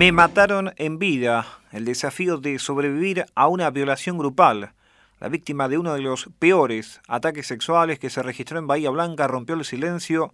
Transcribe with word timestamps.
Me 0.00 0.12
mataron 0.12 0.72
en 0.78 0.98
vida. 0.98 1.46
El 1.72 1.84
desafío 1.84 2.38
de 2.38 2.58
sobrevivir 2.58 3.26
a 3.34 3.48
una 3.48 3.68
violación 3.68 4.16
grupal. 4.16 4.72
La 5.18 5.28
víctima 5.28 5.68
de 5.68 5.76
uno 5.76 5.92
de 5.92 6.00
los 6.00 6.30
peores 6.38 7.02
ataques 7.06 7.46
sexuales 7.46 7.98
que 7.98 8.08
se 8.08 8.22
registró 8.22 8.58
en 8.58 8.66
Bahía 8.66 8.88
Blanca 8.88 9.26
rompió 9.26 9.56
el 9.56 9.64
silencio 9.66 10.32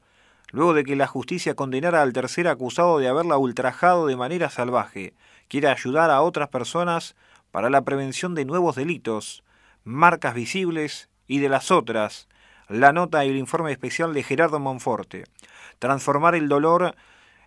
luego 0.52 0.72
de 0.72 0.84
que 0.84 0.94
la 0.94 1.08
justicia 1.08 1.56
condenara 1.56 2.02
al 2.02 2.12
tercer 2.12 2.46
acusado 2.46 3.00
de 3.00 3.08
haberla 3.08 3.38
ultrajado 3.38 4.06
de 4.06 4.14
manera 4.14 4.50
salvaje. 4.50 5.14
Quiere 5.48 5.66
ayudar 5.66 6.12
a 6.12 6.22
otras 6.22 6.48
personas 6.48 7.16
para 7.50 7.68
la 7.68 7.82
prevención 7.82 8.36
de 8.36 8.44
nuevos 8.44 8.76
delitos, 8.76 9.42
marcas 9.82 10.34
visibles 10.34 11.08
y 11.26 11.40
de 11.40 11.48
las 11.48 11.72
otras. 11.72 12.28
La 12.68 12.92
nota 12.92 13.24
y 13.24 13.30
el 13.30 13.36
informe 13.36 13.72
especial 13.72 14.14
de 14.14 14.22
Gerardo 14.22 14.60
Monforte. 14.60 15.24
Transformar 15.80 16.36
el 16.36 16.48
dolor 16.48 16.94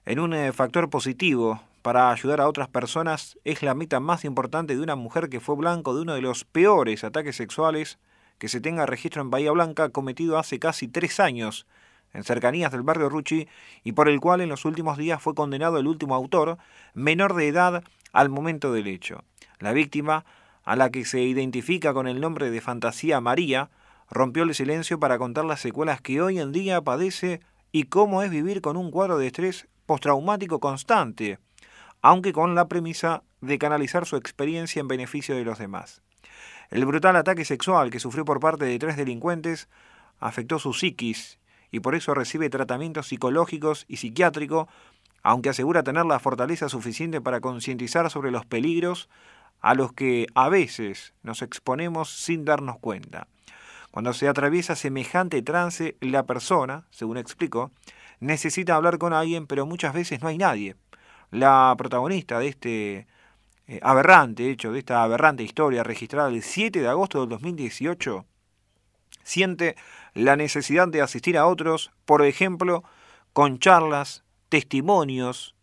en 0.06 0.20
un 0.20 0.34
eh, 0.34 0.52
factor 0.52 0.90
positivo 0.90 1.62
para 1.82 2.12
ayudar 2.12 2.42
a 2.42 2.48
otras 2.48 2.68
personas 2.68 3.38
es 3.44 3.64
la 3.64 3.74
meta 3.74 4.00
más 4.00 4.26
importante 4.26 4.76
de 4.76 4.82
una 4.82 4.96
mujer 4.96 5.30
que 5.30 5.40
fue 5.40 5.56
blanco 5.56 5.96
de 5.96 6.02
uno 6.02 6.14
de 6.14 6.22
los 6.22 6.44
peores 6.46 7.04
ataques 7.04 7.36
sexuales 7.36 8.00
que 8.38 8.50
se 8.50 8.62
tenga 8.62 8.86
registro 8.86 9.22
en 9.22 9.30
Bahía 9.30 9.52
Blanca 9.52 9.90
cometido 9.90 10.38
hace 10.38 10.60
casi 10.60 10.88
tres 10.88 11.20
años 11.20 11.66
en 12.14 12.24
cercanías 12.24 12.72
del 12.72 12.82
barrio 12.82 13.10
Ruchi 13.10 13.48
y 13.84 13.92
por 13.92 14.10
el 14.10 14.20
cual 14.20 14.42
en 14.42 14.50
los 14.50 14.66
últimos 14.66 14.98
días 14.98 15.22
fue 15.22 15.36
condenado 15.36 15.78
el 15.78 15.88
último 15.88 16.16
autor, 16.16 16.58
menor 16.94 17.36
de 17.36 17.48
edad 17.48 17.84
al 18.14 18.30
momento 18.30 18.74
del 18.74 18.88
hecho. 18.88 19.24
La 19.60 19.74
víctima, 19.74 20.26
a 20.64 20.76
la 20.76 20.90
que 20.90 21.06
se 21.06 21.22
identifica 21.22 21.94
con 21.94 22.08
el 22.08 22.20
nombre 22.20 22.50
de 22.50 22.62
Fantasía 22.62 23.22
María, 23.22 23.70
rompió 24.10 24.44
el 24.44 24.56
silencio 24.56 25.00
para 25.00 25.18
contar 25.18 25.46
las 25.46 25.60
secuelas 25.60 26.02
que 26.02 26.22
hoy 26.22 26.40
en 26.40 26.52
día 26.52 26.82
padece 26.82 27.42
y 27.72 27.84
cómo 27.84 28.24
es 28.24 28.32
vivir 28.32 28.62
con 28.62 28.78
un 28.78 28.90
cuadro 28.90 29.18
de 29.18 29.28
estrés 29.28 29.68
postraumático 29.86 30.60
constante, 30.60 31.40
aunque 32.02 32.34
con 32.34 32.56
la 32.56 32.68
premisa 32.68 33.24
de 33.42 33.58
canalizar 33.58 34.06
su 34.06 34.16
experiencia 34.16 34.80
en 34.80 34.88
beneficio 34.88 35.36
de 35.36 35.44
los 35.44 35.60
demás. 35.60 36.02
El 36.70 36.86
brutal 36.86 37.16
ataque 37.16 37.46
sexual 37.46 37.90
que 37.90 38.00
sufrió 38.00 38.26
por 38.26 38.40
parte 38.40 38.66
de 38.66 38.78
tres 38.78 38.96
delincuentes 38.96 39.70
afectó 40.20 40.60
su 40.60 40.74
psiquis 40.74 41.40
y 41.72 41.80
por 41.80 41.96
eso 41.96 42.14
recibe 42.14 42.50
tratamientos 42.50 43.08
psicológicos 43.08 43.86
y 43.88 43.98
psiquiátrico, 43.98 44.68
aunque 45.24 45.50
asegura 45.50 45.84
tener 45.84 46.06
la 46.06 46.20
fortaleza 46.20 46.70
suficiente 46.70 47.22
para 47.22 47.42
concientizar 47.42 48.10
sobre 48.10 48.32
los 48.32 48.46
peligros 48.46 49.10
a 49.62 49.74
los 49.74 49.94
que 49.94 50.28
a 50.36 50.50
veces 50.50 51.14
nos 51.24 51.42
exponemos 51.42 52.10
sin 52.10 52.46
darnos 52.46 52.78
cuenta. 52.80 53.28
Cuando 53.92 54.14
se 54.14 54.28
atraviesa 54.28 54.76
semejante 54.76 55.42
trance, 55.42 55.98
la 56.00 56.24
persona, 56.24 56.86
según 56.92 57.18
explicó, 57.18 57.72
necesita 58.20 58.76
hablar 58.76 59.00
con 59.00 59.14
alguien, 59.14 59.48
pero 59.48 59.66
muchas 59.66 59.94
veces 59.94 60.22
no 60.22 60.28
hay 60.28 60.38
nadie. 60.38 60.76
La 61.32 61.76
protagonista 61.78 62.40
de 62.40 62.48
este 62.48 63.08
eh, 63.68 63.80
aberrante 63.84 64.50
hecho, 64.50 64.72
de 64.72 64.80
esta 64.80 65.04
aberrante 65.04 65.44
historia 65.44 65.84
registrada 65.84 66.30
el 66.30 66.42
7 66.42 66.82
de 66.82 66.88
agosto 66.88 67.20
del 67.20 67.30
2018, 67.30 68.26
siente 69.24 69.76
la 70.14 70.36
necesidad 70.36 70.88
de 70.88 71.02
asistir 71.02 71.38
a 71.38 71.46
otros, 71.46 71.92
por 72.06 72.24
ejemplo, 72.26 72.84
con 73.34 73.60
charlas, 73.60 74.24
testimonios 74.50 75.56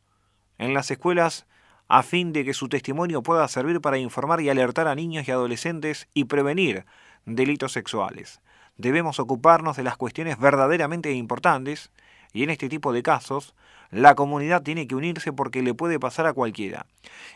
en 0.59 0.73
las 0.73 0.91
escuelas 0.91 1.47
a 1.89 2.03
fin 2.03 2.33
de 2.33 2.45
que 2.45 2.55
su 2.55 2.69
testimonio 2.69 3.23
pueda 3.23 3.47
servir 3.49 3.81
para 3.81 3.99
informar 3.99 4.41
y 4.41 4.49
alertar 4.49 4.89
a 4.89 4.95
niños 4.95 5.27
y 5.27 5.33
adolescentes 5.33 6.09
y 6.15 6.25
prevenir 6.25 6.85
delitos 7.25 7.73
sexuales. 7.73 8.41
Debemos 8.77 9.19
ocuparnos 9.19 9.77
de 9.77 9.83
las 9.83 9.97
cuestiones 9.97 10.39
verdaderamente 10.39 11.13
importantes 11.13 11.91
y 12.33 12.43
en 12.43 12.51
este 12.51 12.69
tipo 12.69 12.93
de 12.93 13.03
casos, 13.03 13.55
la 13.91 14.15
comunidad 14.15 14.63
tiene 14.63 14.87
que 14.87 14.95
unirse 14.95 15.33
porque 15.33 15.63
le 15.63 15.75
puede 15.75 16.01
pasar 16.01 16.27
a 16.27 16.33
cualquiera. 16.33 16.87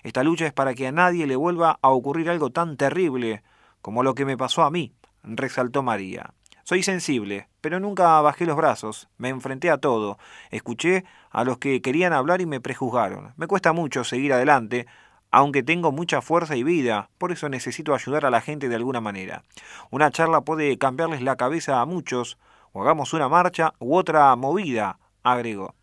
Esta 0.03 0.25
lucha 0.25 0.47
es 0.47 0.53
para 0.53 0.75
que 0.75 0.87
a 0.87 0.93
nadie 0.93 1.27
le 1.27 1.37
vuelva 1.37 1.79
a 1.83 1.91
ocurrir 1.91 2.31
algo 2.31 2.51
tan 2.51 2.77
terrible 2.77 3.43
como 3.83 4.03
lo 4.03 4.15
que 4.15 4.25
me 4.25 4.37
pasó 4.37 4.63
a 4.63 4.71
mí, 4.71 4.93
resaltó 5.23 5.83
María. 5.83 6.35
Soy 6.65 6.83
sensible, 6.83 7.49
pero 7.61 7.81
nunca 7.81 8.21
bajé 8.21 8.47
los 8.47 8.57
brazos, 8.57 9.09
me 9.19 9.29
enfrenté 9.29 9.71
a 9.71 9.79
todo, 9.79 10.19
escuché 10.51 11.05
a 11.31 11.43
los 11.43 11.59
que 11.59 11.83
querían 11.83 12.13
hablar 12.13 12.41
y 12.41 12.47
me 12.47 12.61
prejuzgaron. 12.61 13.33
Me 13.37 13.47
cuesta 13.47 13.73
mucho 13.73 14.05
seguir 14.05 14.33
adelante, 14.33 14.87
aunque 15.33 15.63
tengo 15.63 15.93
mucha 15.93 16.23
fuerza 16.23 16.57
y 16.57 16.63
vida, 16.63 17.11
por 17.19 17.33
eso 17.33 17.49
necesito 17.49 17.95
ayudar 17.95 18.27
a 18.27 18.31
la 18.31 18.41
gente 18.41 18.69
de 18.69 18.77
alguna 18.77 19.01
manera. 19.01 19.43
Una 19.91 20.11
charla 20.11 20.43
puede 20.43 20.79
cambiarles 20.79 21.23
la 21.23 21.37
cabeza 21.37 21.81
a 21.81 21.87
muchos, 21.87 22.39
o 22.73 22.83
hagamos 22.83 23.15
una 23.15 23.29
marcha 23.29 23.75
u 23.79 23.97
otra 23.97 24.35
movida, 24.37 24.99
agregó. 25.23 25.75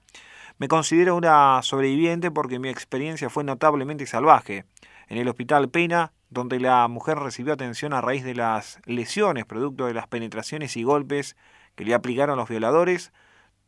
Me 0.60 0.68
considero 0.68 1.16
una 1.16 1.62
sobreviviente 1.62 2.32
porque 2.32 2.58
mi 2.58 2.70
experiencia 2.70 3.30
fue 3.30 3.44
notablemente 3.44 4.08
salvaje. 4.08 4.66
En 5.08 5.20
el 5.20 5.28
hospital 5.28 5.70
Pena, 5.70 6.14
donde 6.32 6.60
la 6.60 6.88
mujer 6.88 7.20
recibió 7.20 7.54
atención 7.54 7.94
a 7.94 8.02
raíz 8.02 8.24
de 8.24 8.34
las 8.34 8.80
lesiones 8.86 9.46
producto 9.46 9.86
de 9.86 9.94
las 9.94 10.08
penetraciones 10.08 10.76
y 10.76 10.82
golpes 10.82 11.38
que 11.76 11.86
le 11.86 11.94
aplicaron 11.94 12.38
los 12.38 12.50
violadores, 12.50 13.14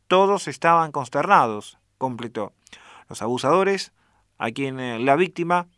todos 0.08 0.48
estaban 0.48 0.90
consternados, 0.90 1.78
completó. 1.96 2.54
Los 3.08 3.22
abusadores, 3.22 3.92
a 4.38 4.50
quien 4.50 4.80
eh, 4.80 4.98
la 4.98 5.14
víctima 5.14 5.68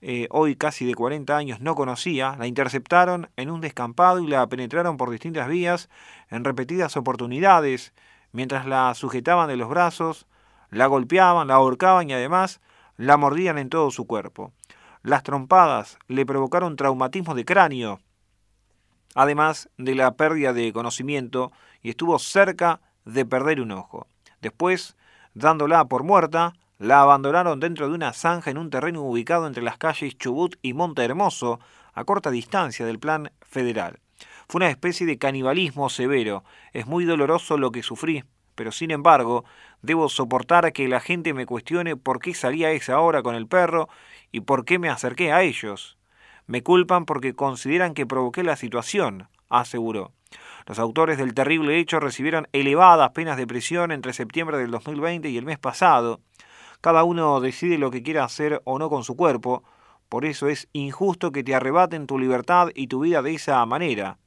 eh, 0.00 0.26
hoy 0.30 0.56
casi 0.56 0.86
de 0.86 0.94
40 0.94 1.36
años, 1.36 1.60
no 1.60 1.74
conocía, 1.74 2.34
la 2.38 2.46
interceptaron 2.46 3.28
en 3.36 3.50
un 3.50 3.60
descampado 3.60 4.20
y 4.20 4.26
la 4.26 4.46
penetraron 4.46 4.96
por 4.96 5.10
distintas 5.10 5.48
vías 5.48 5.90
en 6.30 6.44
repetidas 6.44 6.96
oportunidades, 6.96 7.92
mientras 8.32 8.64
la 8.64 8.94
sujetaban 8.94 9.48
de 9.48 9.56
los 9.58 9.68
brazos, 9.68 10.26
la 10.76 10.86
golpeaban, 10.86 11.48
la 11.48 11.54
ahorcaban 11.54 12.10
y 12.10 12.12
además 12.12 12.60
la 12.96 13.16
mordían 13.16 13.58
en 13.58 13.68
todo 13.68 13.90
su 13.90 14.06
cuerpo. 14.06 14.52
Las 15.02 15.22
trompadas 15.22 15.98
le 16.08 16.26
provocaron 16.26 16.76
traumatismo 16.76 17.34
de 17.34 17.44
cráneo, 17.44 18.00
además 19.14 19.70
de 19.78 19.94
la 19.94 20.16
pérdida 20.16 20.52
de 20.52 20.72
conocimiento, 20.72 21.52
y 21.82 21.90
estuvo 21.90 22.18
cerca 22.18 22.80
de 23.04 23.24
perder 23.24 23.60
un 23.60 23.72
ojo. 23.72 24.06
Después, 24.42 24.96
dándola 25.34 25.86
por 25.86 26.02
muerta, 26.02 26.52
la 26.78 27.00
abandonaron 27.00 27.58
dentro 27.58 27.88
de 27.88 27.94
una 27.94 28.12
zanja 28.12 28.50
en 28.50 28.58
un 28.58 28.68
terreno 28.68 29.02
ubicado 29.02 29.46
entre 29.46 29.62
las 29.62 29.78
calles 29.78 30.18
Chubut 30.18 30.56
y 30.60 30.74
Monte 30.74 31.04
Hermoso, 31.04 31.58
a 31.94 32.04
corta 32.04 32.30
distancia 32.30 32.84
del 32.84 32.98
plan 32.98 33.32
federal. 33.40 34.00
Fue 34.48 34.58
una 34.58 34.68
especie 34.68 35.06
de 35.06 35.16
canibalismo 35.16 35.88
severo. 35.88 36.44
Es 36.72 36.86
muy 36.86 37.06
doloroso 37.06 37.56
lo 37.56 37.72
que 37.72 37.82
sufrí, 37.82 38.24
pero 38.56 38.72
sin 38.72 38.90
embargo, 38.90 39.44
debo 39.82 40.08
soportar 40.08 40.72
que 40.72 40.88
la 40.88 40.98
gente 40.98 41.32
me 41.32 41.46
cuestione 41.46 41.94
por 41.94 42.18
qué 42.18 42.34
salía 42.34 42.68
a 42.68 42.72
esa 42.72 42.98
hora 42.98 43.22
con 43.22 43.36
el 43.36 43.46
perro 43.46 43.88
y 44.32 44.40
por 44.40 44.64
qué 44.64 44.80
me 44.80 44.88
acerqué 44.88 45.32
a 45.32 45.42
ellos. 45.42 45.96
Me 46.48 46.62
culpan 46.62 47.04
porque 47.04 47.34
consideran 47.34 47.94
que 47.94 48.06
provoqué 48.06 48.42
la 48.42 48.56
situación, 48.56 49.28
aseguró. 49.48 50.12
Los 50.66 50.80
autores 50.80 51.18
del 51.18 51.34
terrible 51.34 51.78
hecho 51.78 52.00
recibieron 52.00 52.48
elevadas 52.52 53.10
penas 53.10 53.36
de 53.36 53.46
prisión 53.46 53.92
entre 53.92 54.12
septiembre 54.12 54.58
del 54.58 54.72
2020 54.72 55.28
y 55.28 55.36
el 55.36 55.44
mes 55.44 55.58
pasado. 55.58 56.20
Cada 56.80 57.04
uno 57.04 57.40
decide 57.40 57.78
lo 57.78 57.90
que 57.90 58.02
quiere 58.02 58.20
hacer 58.20 58.62
o 58.64 58.78
no 58.78 58.90
con 58.90 59.04
su 59.04 59.16
cuerpo, 59.16 59.62
por 60.08 60.24
eso 60.24 60.48
es 60.48 60.68
injusto 60.72 61.32
que 61.32 61.44
te 61.44 61.54
arrebaten 61.54 62.06
tu 62.06 62.18
libertad 62.18 62.68
y 62.74 62.86
tu 62.86 63.00
vida 63.00 63.22
de 63.22 63.34
esa 63.34 63.64
manera. 63.66 64.18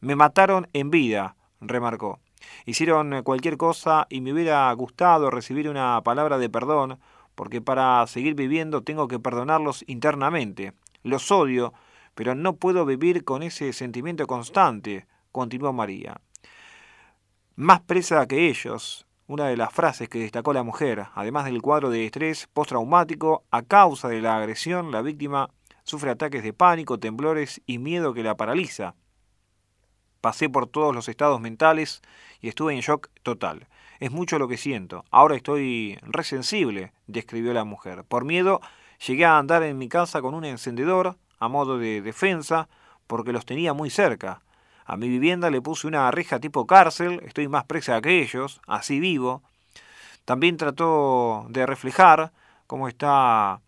Me 0.00 0.16
mataron 0.16 0.68
en 0.72 0.90
vida, 0.90 1.36
remarcó. 1.60 2.20
Hicieron 2.66 3.22
cualquier 3.22 3.56
cosa 3.56 4.06
y 4.08 4.20
me 4.20 4.32
hubiera 4.32 4.72
gustado 4.72 5.30
recibir 5.30 5.68
una 5.68 6.00
palabra 6.02 6.38
de 6.38 6.48
perdón, 6.48 6.98
porque 7.34 7.60
para 7.60 8.06
seguir 8.06 8.34
viviendo 8.34 8.82
tengo 8.82 9.08
que 9.08 9.18
perdonarlos 9.18 9.84
internamente. 9.86 10.72
Los 11.02 11.30
odio, 11.30 11.72
pero 12.14 12.34
no 12.34 12.56
puedo 12.56 12.86
vivir 12.86 13.24
con 13.24 13.42
ese 13.42 13.72
sentimiento 13.72 14.26
constante, 14.26 15.06
continuó 15.32 15.72
María. 15.72 16.20
Más 17.56 17.80
presa 17.80 18.26
que 18.26 18.48
ellos, 18.48 19.06
una 19.26 19.46
de 19.46 19.56
las 19.56 19.72
frases 19.72 20.08
que 20.08 20.18
destacó 20.18 20.52
la 20.52 20.62
mujer, 20.62 21.06
además 21.14 21.44
del 21.44 21.62
cuadro 21.62 21.90
de 21.90 22.04
estrés 22.04 22.48
postraumático, 22.52 23.44
a 23.50 23.62
causa 23.62 24.08
de 24.08 24.20
la 24.20 24.36
agresión, 24.36 24.90
la 24.90 25.02
víctima 25.02 25.50
sufre 25.82 26.10
ataques 26.10 26.42
de 26.42 26.52
pánico, 26.52 26.98
temblores 26.98 27.62
y 27.66 27.78
miedo 27.78 28.14
que 28.14 28.22
la 28.22 28.36
paraliza. 28.36 28.94
Pasé 30.24 30.48
por 30.48 30.66
todos 30.66 30.94
los 30.94 31.10
estados 31.10 31.38
mentales 31.38 32.00
y 32.40 32.48
estuve 32.48 32.72
en 32.72 32.80
shock 32.80 33.10
total. 33.22 33.66
Es 34.00 34.10
mucho 34.10 34.38
lo 34.38 34.48
que 34.48 34.56
siento. 34.56 35.04
Ahora 35.10 35.36
estoy 35.36 35.98
resensible, 36.00 36.94
describió 37.06 37.52
la 37.52 37.64
mujer. 37.64 38.04
Por 38.04 38.24
miedo, 38.24 38.62
llegué 39.06 39.26
a 39.26 39.36
andar 39.36 39.62
en 39.64 39.76
mi 39.76 39.86
casa 39.90 40.22
con 40.22 40.32
un 40.32 40.46
encendedor 40.46 41.18
a 41.38 41.48
modo 41.48 41.76
de 41.76 42.00
defensa 42.00 42.70
porque 43.06 43.34
los 43.34 43.44
tenía 43.44 43.74
muy 43.74 43.90
cerca. 43.90 44.40
A 44.86 44.96
mi 44.96 45.10
vivienda 45.10 45.50
le 45.50 45.60
puse 45.60 45.86
una 45.86 46.10
reja 46.10 46.40
tipo 46.40 46.66
cárcel, 46.66 47.20
estoy 47.26 47.46
más 47.48 47.64
presa 47.64 48.00
que 48.00 48.22
ellos, 48.22 48.62
así 48.66 49.00
vivo. 49.00 49.42
También 50.24 50.56
trató 50.56 51.44
de 51.50 51.66
reflejar 51.66 52.32
cómo 52.66 52.88
está 52.88 53.60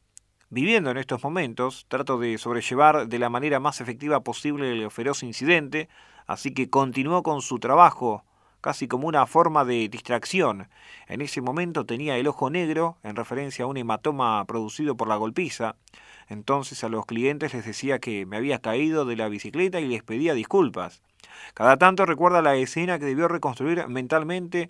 viviendo 0.48 0.90
en 0.90 0.96
estos 0.96 1.22
momentos, 1.22 1.84
trato 1.88 2.18
de 2.18 2.38
sobrellevar 2.38 3.08
de 3.08 3.18
la 3.18 3.28
manera 3.28 3.60
más 3.60 3.82
efectiva 3.82 4.20
posible 4.20 4.72
el 4.72 4.90
feroz 4.90 5.22
incidente, 5.22 5.90
así 6.26 6.52
que 6.52 6.70
continuó 6.70 7.22
con 7.22 7.42
su 7.42 7.58
trabajo 7.58 8.24
casi 8.66 8.88
como 8.88 9.06
una 9.06 9.26
forma 9.26 9.64
de 9.64 9.88
distracción. 9.88 10.68
En 11.06 11.20
ese 11.20 11.40
momento 11.40 11.86
tenía 11.86 12.16
el 12.16 12.26
ojo 12.26 12.50
negro, 12.50 12.96
en 13.04 13.14
referencia 13.14 13.64
a 13.64 13.68
un 13.68 13.76
hematoma 13.76 14.44
producido 14.44 14.96
por 14.96 15.06
la 15.06 15.14
golpiza. 15.14 15.76
Entonces 16.28 16.82
a 16.82 16.88
los 16.88 17.06
clientes 17.06 17.54
les 17.54 17.64
decía 17.64 18.00
que 18.00 18.26
me 18.26 18.36
había 18.36 18.58
caído 18.58 19.04
de 19.04 19.14
la 19.14 19.28
bicicleta 19.28 19.78
y 19.78 19.86
les 19.86 20.02
pedía 20.02 20.34
disculpas. 20.34 21.00
Cada 21.54 21.76
tanto 21.76 22.06
recuerda 22.06 22.42
la 22.42 22.56
escena 22.56 22.98
que 22.98 23.04
debió 23.04 23.28
reconstruir 23.28 23.86
mentalmente 23.86 24.68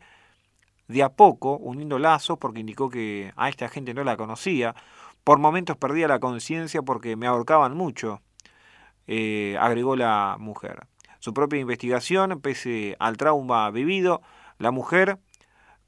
de 0.89 1.03
a 1.03 1.09
poco, 1.09 1.57
uniendo 1.57 1.99
lazos 1.99 2.37
porque 2.39 2.61
indicó 2.61 2.91
que 2.91 3.33
a 3.35 3.49
esta 3.49 3.69
gente 3.69 3.95
no 3.95 4.05
la 4.05 4.19
conocía. 4.19 4.75
Por 5.25 5.39
momentos 5.39 5.79
perdía 5.79 6.07
la 6.07 6.21
conciencia 6.21 6.83
porque 6.83 7.17
me 7.17 7.27
ahorcaban 7.27 7.75
mucho, 7.75 8.21
eh, 9.07 9.57
agregó 9.59 9.97
la 9.97 10.37
mujer 10.39 10.87
su 11.27 11.35
propia 11.35 11.59
investigación, 11.59 12.41
pese 12.41 12.95
al 13.01 13.17
trauma 13.17 13.69
vivido, 13.73 14.23
la 14.59 14.71
mujer 14.71 15.19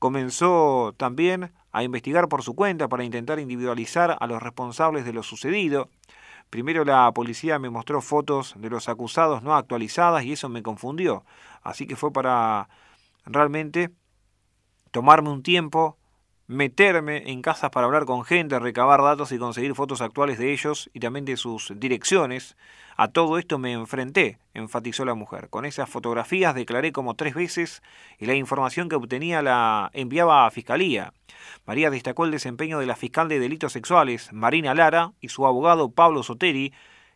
comenzó 0.00 0.94
también 0.96 1.52
a 1.70 1.84
investigar 1.84 2.26
por 2.26 2.42
su 2.42 2.56
cuenta 2.56 2.88
para 2.88 3.04
intentar 3.04 3.38
individualizar 3.38 4.16
a 4.18 4.26
los 4.26 4.42
responsables 4.42 5.04
de 5.04 5.12
lo 5.12 5.22
sucedido. 5.22 5.90
Primero 6.50 6.84
la 6.84 7.12
policía 7.12 7.60
me 7.60 7.70
mostró 7.70 8.00
fotos 8.00 8.54
de 8.56 8.68
los 8.68 8.88
acusados 8.88 9.44
no 9.44 9.54
actualizadas 9.54 10.24
y 10.24 10.32
eso 10.32 10.48
me 10.48 10.64
confundió. 10.64 11.24
Así 11.62 11.86
que 11.86 11.94
fue 11.94 12.12
para 12.12 12.68
realmente 13.24 13.90
tomarme 14.90 15.30
un 15.30 15.44
tiempo 15.44 15.97
meterme 16.48 17.30
en 17.30 17.42
casas 17.42 17.70
para 17.70 17.86
hablar 17.86 18.06
con 18.06 18.24
gente, 18.24 18.58
recabar 18.58 19.02
datos 19.02 19.32
y 19.32 19.38
conseguir 19.38 19.74
fotos 19.74 20.00
actuales 20.00 20.38
de 20.38 20.50
ellos 20.50 20.88
y 20.94 21.00
también 21.00 21.26
de 21.26 21.36
sus 21.36 21.72
direcciones. 21.76 22.56
A 22.96 23.08
todo 23.08 23.38
esto 23.38 23.58
me 23.58 23.74
enfrenté, 23.74 24.38
enfatizó 24.54 25.04
la 25.04 25.12
mujer. 25.12 25.50
Con 25.50 25.66
esas 25.66 25.90
fotografías 25.90 26.54
declaré 26.54 26.90
como 26.90 27.14
tres 27.14 27.34
veces 27.34 27.82
y 28.18 28.24
la 28.24 28.34
información 28.34 28.88
que 28.88 28.96
obtenía 28.96 29.42
la 29.42 29.90
enviaba 29.92 30.46
a 30.46 30.50
Fiscalía. 30.50 31.12
María 31.66 31.90
destacó 31.90 32.24
el 32.24 32.30
desempeño 32.30 32.78
de 32.78 32.86
la 32.86 32.96
fiscal 32.96 33.28
de 33.28 33.38
delitos 33.38 33.74
sexuales, 33.74 34.32
Marina 34.32 34.74
Lara, 34.74 35.12
y 35.20 35.28
su 35.28 35.46
abogado 35.46 35.90
Pablo 35.90 36.22
Soteri, 36.22 36.72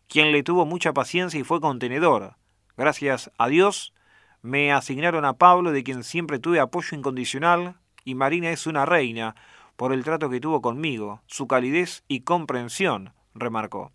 quien 0.09 0.31
le 0.31 0.43
tuvo 0.43 0.67
mucha 0.67 0.93
paciencia 0.93 1.41
y 1.41 1.45
fue 1.45 1.59
contenedor. 1.61 2.37
Gracias 2.77 3.31
a 3.39 3.49
Dios, 3.49 3.95
me 4.43 4.73
asignaron 4.73 5.25
a 5.25 5.39
Pablo, 5.39 5.73
de 5.73 5.83
quien 5.83 6.05
siempre 6.05 6.39
tuve 6.39 6.61
apoyo 6.61 6.97
incondicional, 6.97 7.77
y 8.05 8.15
Marina 8.15 8.51
es 8.51 8.67
una 8.67 8.87
reina 8.87 9.35
por 9.77 9.93
el 9.93 10.05
trato 10.05 10.31
que 10.31 10.41
tuvo 10.41 10.63
conmigo, 10.63 11.21
su 11.27 11.47
calidez 11.47 12.05
y 12.09 12.21
comprensión, 12.21 13.13
remarcó. 13.35 13.91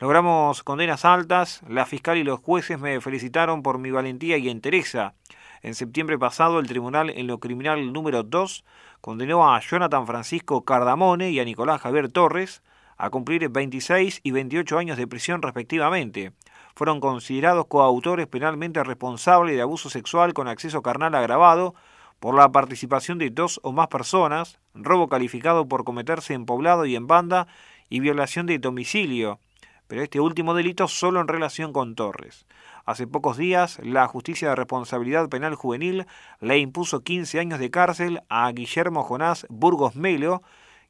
Logramos 0.00 0.62
condenas 0.62 1.04
altas, 1.04 1.60
la 1.68 1.84
fiscal 1.84 2.16
y 2.16 2.24
los 2.24 2.40
jueces 2.40 2.80
me 2.80 3.00
felicitaron 3.00 3.62
por 3.62 3.78
mi 3.78 3.90
valentía 3.90 4.38
y 4.38 4.48
entereza. 4.48 5.14
En 5.62 5.74
septiembre 5.74 6.18
pasado, 6.18 6.58
el 6.58 6.66
tribunal 6.66 7.10
en 7.10 7.26
lo 7.26 7.38
criminal 7.38 7.92
número 7.92 8.22
2 8.22 8.64
condenó 9.02 9.52
a 9.52 9.60
Jonathan 9.60 10.06
Francisco 10.06 10.64
Cardamone 10.64 11.30
y 11.30 11.38
a 11.38 11.44
Nicolás 11.44 11.82
Javier 11.82 12.10
Torres 12.10 12.62
a 12.96 13.10
cumplir 13.10 13.48
26 13.48 14.20
y 14.22 14.30
28 14.30 14.78
años 14.78 14.96
de 14.96 15.06
prisión 15.06 15.42
respectivamente. 15.42 16.32
Fueron 16.74 17.00
considerados 17.00 17.66
coautores 17.66 18.26
penalmente 18.26 18.82
responsables 18.82 19.54
de 19.54 19.62
abuso 19.62 19.90
sexual 19.90 20.32
con 20.32 20.48
acceso 20.48 20.82
carnal 20.82 21.14
agravado 21.14 21.74
por 22.20 22.34
la 22.34 22.52
participación 22.52 23.18
de 23.18 23.30
dos 23.30 23.60
o 23.62 23.72
más 23.72 23.88
personas, 23.88 24.60
robo 24.74 25.08
calificado 25.08 25.66
por 25.66 25.84
cometerse 25.84 26.34
en 26.34 26.46
poblado 26.46 26.86
y 26.86 26.94
en 26.94 27.06
banda 27.06 27.48
y 27.88 28.00
violación 28.00 28.46
de 28.46 28.58
domicilio, 28.58 29.40
pero 29.88 30.02
este 30.02 30.20
último 30.20 30.54
delito 30.54 30.86
solo 30.86 31.20
en 31.20 31.28
relación 31.28 31.72
con 31.72 31.96
Torres. 31.96 32.46
Hace 32.84 33.06
pocos 33.06 33.36
días, 33.36 33.80
la 33.82 34.06
Justicia 34.06 34.50
de 34.50 34.54
Responsabilidad 34.54 35.28
Penal 35.28 35.54
Juvenil 35.54 36.06
le 36.40 36.58
impuso 36.58 37.02
15 37.02 37.40
años 37.40 37.58
de 37.58 37.70
cárcel 37.70 38.20
a 38.28 38.50
Guillermo 38.52 39.02
Jonás 39.02 39.46
Burgos 39.48 39.96
Melo, 39.96 40.42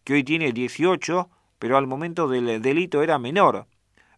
que 0.04 0.14
hoy 0.14 0.24
tiene 0.24 0.52
18, 0.52 1.30
pero 1.58 1.76
al 1.76 1.86
momento 1.86 2.28
del 2.28 2.60
delito 2.60 3.02
era 3.02 3.18
menor. 3.18 3.66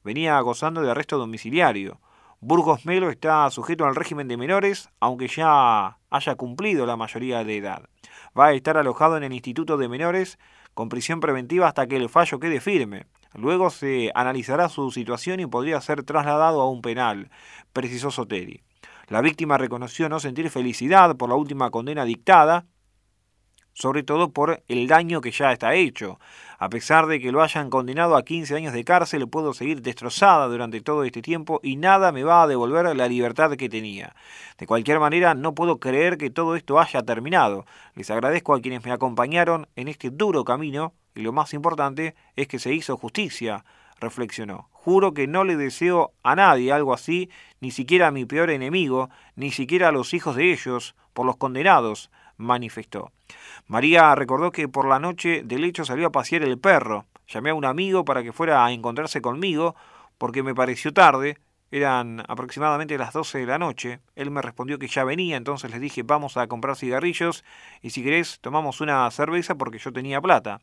Venía 0.02 0.40
gozando 0.40 0.80
de 0.82 0.90
arresto 0.90 1.18
domiciliario. 1.18 2.00
Burgos 2.44 2.86
Melo 2.86 3.08
está 3.08 3.48
sujeto 3.50 3.86
al 3.86 3.94
régimen 3.94 4.26
de 4.26 4.36
menores, 4.36 4.90
aunque 4.98 5.28
ya 5.28 5.98
haya 6.10 6.34
cumplido 6.34 6.86
la 6.86 6.96
mayoría 6.96 7.44
de 7.44 7.56
edad. 7.56 7.84
Va 8.36 8.46
a 8.46 8.52
estar 8.52 8.76
alojado 8.76 9.16
en 9.16 9.22
el 9.22 9.32
Instituto 9.32 9.76
de 9.76 9.88
Menores 9.88 10.40
con 10.74 10.88
prisión 10.88 11.20
preventiva 11.20 11.68
hasta 11.68 11.86
que 11.86 11.94
el 11.94 12.08
fallo 12.08 12.40
quede 12.40 12.60
firme. 12.60 13.06
Luego 13.34 13.70
se 13.70 14.10
analizará 14.16 14.68
su 14.68 14.90
situación 14.90 15.38
y 15.38 15.46
podría 15.46 15.80
ser 15.80 16.02
trasladado 16.02 16.60
a 16.60 16.68
un 16.68 16.82
penal, 16.82 17.30
precisó 17.72 18.10
Soteri. 18.10 18.60
La 19.06 19.20
víctima 19.20 19.56
reconoció 19.56 20.08
no 20.08 20.18
sentir 20.18 20.50
felicidad 20.50 21.16
por 21.16 21.28
la 21.28 21.36
última 21.36 21.70
condena 21.70 22.04
dictada, 22.04 22.66
sobre 23.74 24.02
todo 24.02 24.30
por 24.30 24.62
el 24.68 24.86
daño 24.86 25.20
que 25.20 25.30
ya 25.30 25.52
está 25.52 25.74
hecho. 25.74 26.18
A 26.58 26.68
pesar 26.68 27.06
de 27.06 27.20
que 27.20 27.32
lo 27.32 27.42
hayan 27.42 27.70
condenado 27.70 28.16
a 28.16 28.24
15 28.24 28.54
años 28.54 28.72
de 28.72 28.84
cárcel, 28.84 29.28
puedo 29.28 29.52
seguir 29.52 29.82
destrozada 29.82 30.46
durante 30.46 30.80
todo 30.80 31.04
este 31.04 31.22
tiempo 31.22 31.58
y 31.62 31.76
nada 31.76 32.12
me 32.12 32.22
va 32.22 32.42
a 32.42 32.46
devolver 32.46 32.94
la 32.94 33.08
libertad 33.08 33.56
que 33.56 33.68
tenía. 33.68 34.14
De 34.58 34.66
cualquier 34.66 35.00
manera, 35.00 35.34
no 35.34 35.54
puedo 35.54 35.80
creer 35.80 36.18
que 36.18 36.30
todo 36.30 36.54
esto 36.54 36.78
haya 36.78 37.02
terminado. 37.02 37.64
Les 37.94 38.10
agradezco 38.10 38.54
a 38.54 38.60
quienes 38.60 38.84
me 38.84 38.92
acompañaron 38.92 39.66
en 39.74 39.88
este 39.88 40.10
duro 40.10 40.44
camino 40.44 40.94
y 41.14 41.22
lo 41.22 41.32
más 41.32 41.52
importante 41.54 42.14
es 42.36 42.46
que 42.46 42.58
se 42.58 42.72
hizo 42.72 42.96
justicia, 42.96 43.64
reflexionó. 44.00 44.68
Juro 44.72 45.14
que 45.14 45.26
no 45.26 45.44
le 45.44 45.56
deseo 45.56 46.12
a 46.22 46.34
nadie 46.34 46.72
algo 46.72 46.92
así, 46.92 47.30
ni 47.60 47.70
siquiera 47.70 48.08
a 48.08 48.12
mi 48.12 48.24
peor 48.24 48.50
enemigo, 48.50 49.10
ni 49.36 49.50
siquiera 49.50 49.88
a 49.88 49.92
los 49.92 50.14
hijos 50.14 50.36
de 50.36 50.52
ellos, 50.52 50.94
por 51.12 51.26
los 51.26 51.36
condenados 51.36 52.10
manifestó. 52.42 53.10
María 53.66 54.14
recordó 54.14 54.50
que 54.50 54.68
por 54.68 54.86
la 54.86 54.98
noche 54.98 55.42
del 55.44 55.64
hecho 55.64 55.84
salió 55.84 56.08
a 56.08 56.12
pasear 56.12 56.42
el 56.42 56.58
perro. 56.58 57.06
Llamé 57.28 57.50
a 57.50 57.54
un 57.54 57.64
amigo 57.64 58.04
para 58.04 58.22
que 58.22 58.32
fuera 58.32 58.64
a 58.64 58.72
encontrarse 58.72 59.22
conmigo 59.22 59.74
porque 60.18 60.42
me 60.42 60.54
pareció 60.54 60.92
tarde. 60.92 61.38
Eran 61.70 62.22
aproximadamente 62.28 62.98
las 62.98 63.14
12 63.14 63.38
de 63.38 63.46
la 63.46 63.58
noche. 63.58 64.00
Él 64.14 64.30
me 64.30 64.42
respondió 64.42 64.78
que 64.78 64.88
ya 64.88 65.04
venía, 65.04 65.38
entonces 65.38 65.70
les 65.70 65.80
dije 65.80 66.02
vamos 66.02 66.36
a 66.36 66.46
comprar 66.46 66.76
cigarrillos 66.76 67.44
y 67.80 67.90
si 67.90 68.04
querés 68.04 68.40
tomamos 68.42 68.82
una 68.82 69.10
cerveza 69.10 69.54
porque 69.54 69.78
yo 69.78 69.90
tenía 69.90 70.20
plata. 70.20 70.60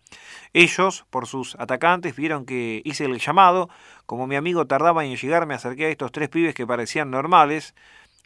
Ellos, 0.53 1.05
por 1.09 1.25
sus 1.25 1.55
atacantes, 1.55 2.15
vieron 2.15 2.45
que 2.45 2.83
hice 2.85 3.05
el 3.05 3.17
llamado. 3.17 3.69
Como 4.05 4.27
mi 4.27 4.35
amigo 4.35 4.67
tardaba 4.67 5.03
en 5.03 5.15
llegar, 5.15 5.47
me 5.47 5.55
acerqué 5.55 5.87
a 5.87 5.89
estos 5.89 6.11
tres 6.11 6.29
pibes 6.29 6.53
que 6.53 6.67
parecían 6.67 7.09
normales. 7.09 7.73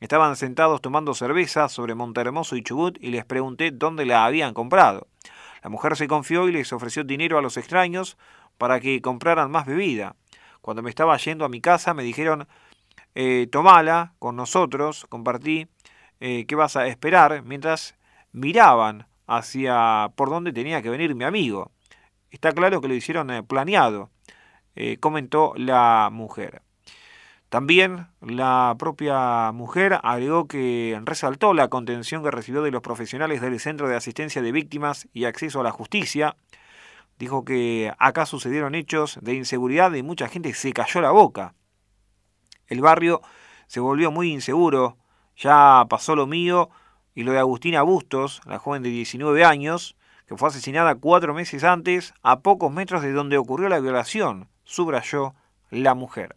Estaban 0.03 0.35
sentados 0.35 0.81
tomando 0.81 1.13
cerveza 1.13 1.69
sobre 1.69 1.95
Montermoso 1.95 2.57
y 2.57 2.61
Chubut 2.61 2.97
y 2.99 3.07
les 3.07 3.23
pregunté 3.23 3.71
dónde 3.71 4.05
la 4.05 4.25
habían 4.25 4.53
comprado. 4.53 5.07
La 5.63 5.69
mujer 5.69 5.95
se 5.95 6.09
confió 6.09 6.49
y 6.49 6.51
les 6.51 6.73
ofreció 6.73 7.05
dinero 7.05 7.37
a 7.37 7.41
los 7.41 7.55
extraños 7.55 8.17
para 8.57 8.81
que 8.81 9.01
compraran 9.01 9.49
más 9.49 9.65
bebida. 9.65 10.17
Cuando 10.59 10.83
me 10.83 10.89
estaba 10.89 11.15
yendo 11.15 11.45
a 11.45 11.49
mi 11.49 11.61
casa 11.61 11.93
me 11.93 12.03
dijeron, 12.03 12.49
eh, 13.15 13.47
tomala 13.49 14.13
con 14.19 14.35
nosotros, 14.35 15.05
compartí, 15.07 15.69
eh, 16.19 16.43
¿qué 16.49 16.55
vas 16.55 16.75
a 16.75 16.85
esperar? 16.87 17.41
Mientras 17.43 17.95
miraban 18.33 19.07
hacia 19.25 20.11
por 20.17 20.29
dónde 20.29 20.51
tenía 20.51 20.81
que 20.81 20.89
venir 20.89 21.15
mi 21.15 21.23
amigo. 21.23 21.71
Está 22.29 22.51
claro 22.51 22.81
que 22.81 22.89
lo 22.89 22.93
hicieron 22.93 23.31
eh, 23.31 23.41
planeado, 23.41 24.09
eh, 24.75 24.97
comentó 24.97 25.53
la 25.55 26.09
mujer. 26.11 26.61
También 27.53 28.07
la 28.19 28.75
propia 28.79 29.51
mujer 29.51 29.99
agregó 30.01 30.47
que 30.47 30.99
resaltó 31.05 31.53
la 31.53 31.67
contención 31.67 32.23
que 32.23 32.31
recibió 32.31 32.63
de 32.63 32.71
los 32.71 32.81
profesionales 32.81 33.41
del 33.41 33.59
Centro 33.59 33.87
de 33.87 33.95
Asistencia 33.95 34.41
de 34.41 34.51
Víctimas 34.51 35.07
y 35.13 35.25
Acceso 35.25 35.59
a 35.59 35.63
la 35.63 35.69
Justicia. 35.69 36.35
Dijo 37.19 37.45
que 37.45 37.93
acá 37.99 38.25
sucedieron 38.25 38.73
hechos 38.73 39.19
de 39.21 39.35
inseguridad 39.35 39.93
y 39.93 40.01
mucha 40.01 40.29
gente 40.29 40.51
se 40.55 40.73
cayó 40.73 40.99
la 40.99 41.11
boca. 41.11 41.53
El 42.65 42.81
barrio 42.81 43.21
se 43.67 43.79
volvió 43.79 44.09
muy 44.09 44.31
inseguro, 44.31 44.97
ya 45.37 45.85
pasó 45.87 46.15
lo 46.15 46.25
mío 46.25 46.71
y 47.13 47.21
lo 47.21 47.33
de 47.33 47.37
Agustina 47.37 47.83
Bustos, 47.83 48.41
la 48.47 48.57
joven 48.57 48.81
de 48.81 48.89
19 48.89 49.45
años, 49.45 49.95
que 50.25 50.35
fue 50.37 50.47
asesinada 50.47 50.95
cuatro 50.95 51.35
meses 51.35 51.63
antes 51.63 52.15
a 52.23 52.39
pocos 52.39 52.73
metros 52.73 53.03
de 53.03 53.11
donde 53.11 53.37
ocurrió 53.37 53.69
la 53.69 53.79
violación, 53.79 54.49
subrayó 54.63 55.35
la 55.69 55.93
mujer. 55.93 56.35